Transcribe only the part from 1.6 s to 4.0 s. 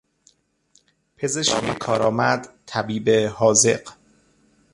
کارامد، طبیب حاذق